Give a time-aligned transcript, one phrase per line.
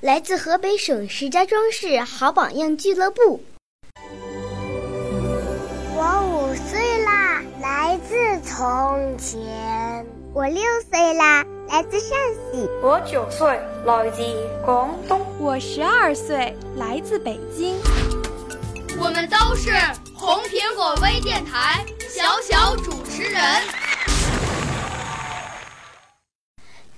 [0.00, 3.44] 来自河北省石家庄市好榜样俱乐部。
[5.94, 10.06] 我五岁啦，来自从前。
[10.32, 12.16] 我六岁啦，来自陕
[12.50, 12.66] 西。
[12.82, 14.22] 我九岁，来自
[14.64, 15.20] 广东。
[15.38, 17.76] 我十二岁，来自北京。
[18.98, 19.70] 我们都是
[20.14, 23.42] 红苹果微电台小小主持人。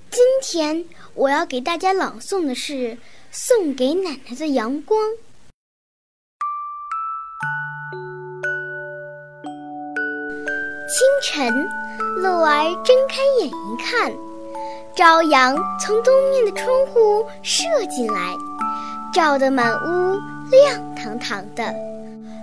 [0.09, 2.73] 今今天我要给大家朗诵的是
[3.31, 5.01] 《送给奶奶的阳光》。
[10.89, 11.69] 清晨，
[12.17, 14.13] 鹿儿睁开眼一看，
[14.97, 18.37] 朝阳从东面的窗户射进来，
[19.15, 20.19] 照得满屋
[20.51, 21.73] 亮堂堂的。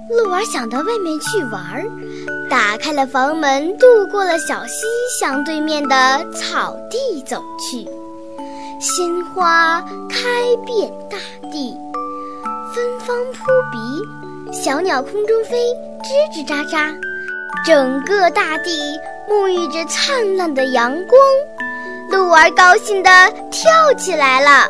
[0.09, 1.85] 鹿儿想到外面去玩儿，
[2.49, 4.87] 打开了房门，渡过了小溪，
[5.19, 7.87] 向对面的草地走去。
[8.79, 10.17] 鲜花开
[10.65, 11.17] 遍大
[11.51, 11.77] 地，
[12.73, 15.57] 芬芳扑鼻，小鸟空中飞，
[16.01, 16.91] 吱吱喳喳。
[17.63, 18.97] 整个大地
[19.29, 21.21] 沐浴着灿烂的阳光，
[22.09, 23.09] 鹿儿高兴地
[23.51, 24.67] 跳起来了。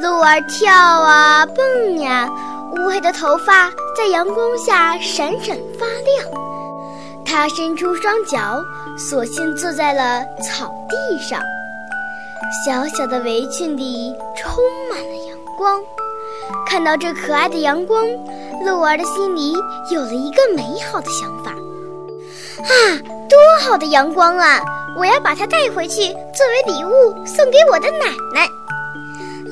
[0.00, 2.30] 鹿儿跳啊蹦呀，
[2.78, 6.44] 乌黑的头发在阳光下闪闪发亮。
[7.24, 8.62] 它伸出双脚，
[8.96, 11.40] 索性坐在了草地上。
[12.64, 15.80] 小小的围裙里充满了阳光。
[16.66, 18.04] 看到这可爱的阳光，
[18.64, 19.54] 鹿儿的心里
[19.90, 21.50] 有了一个美好的想法。
[21.50, 24.60] 啊，多好的阳光啊！
[24.96, 28.48] 我要把它带回去作为礼物送给我的奶奶。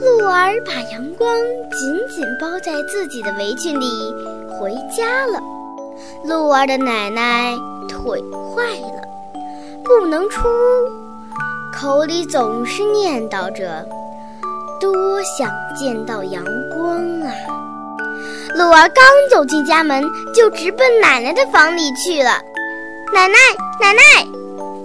[0.00, 1.36] 鹿儿把阳光
[1.72, 4.14] 紧紧包在自己的围裙里，
[4.58, 5.40] 回家了。
[6.24, 7.54] 鹿儿的奶奶
[7.88, 8.22] 腿
[8.54, 9.02] 坏了，
[9.84, 10.52] 不能出屋，
[11.72, 13.84] 口里总是念叨着
[14.80, 17.32] ：“多想见到阳光啊！”
[18.54, 20.04] 鹿儿刚走进家门，
[20.34, 22.30] 就直奔奶奶的房里去了。
[23.12, 23.34] 奶奶，
[23.80, 24.00] 奶奶，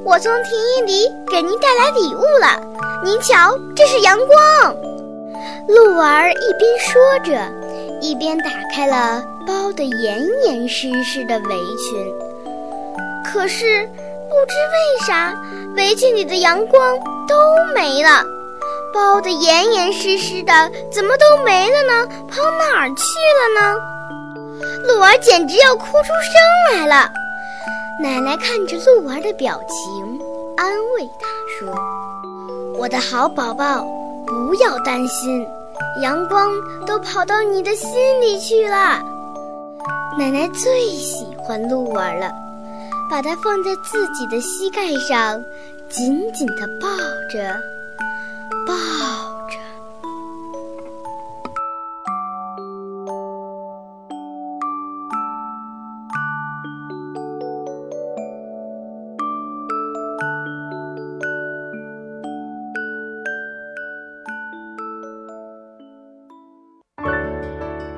[0.04, 2.60] 我从田野里给您带来礼物了。
[3.04, 4.76] 您瞧，这是阳光。
[5.68, 7.38] 鹿儿一边说着，
[8.02, 12.14] 一边打开了包得严严实实的围裙。
[13.26, 13.86] 可是，
[14.30, 15.36] 不知为啥，
[15.76, 16.98] 围裙里的阳光
[17.28, 17.36] 都
[17.76, 18.24] 没了。
[18.94, 22.08] 包得严严实实的，怎么都没了呢？
[22.30, 23.04] 跑哪儿去
[23.38, 23.78] 了呢？
[24.88, 27.10] 鹿儿简直要哭出声来了。
[28.02, 30.20] 奶奶看着鹿儿的表情，
[30.56, 31.28] 安慰他
[31.60, 31.76] 说
[32.80, 33.86] ：“我的好宝宝，
[34.26, 35.46] 不要担心，
[36.02, 36.50] 阳光
[36.86, 37.90] 都跑到你的心
[38.22, 39.02] 里去了。”
[40.18, 42.32] 奶奶最喜欢鹿儿了，
[43.10, 45.44] 把它放在自己的膝盖上，
[45.90, 46.88] 紧紧地抱
[47.32, 47.56] 着，